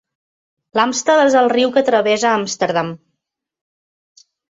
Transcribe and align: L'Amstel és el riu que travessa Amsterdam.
L'Amstel 0.77 1.19
és 1.25 1.35
el 1.41 1.49
riu 1.53 1.73
que 1.75 1.83
travessa 1.89 2.31
Amsterdam. 2.37 2.89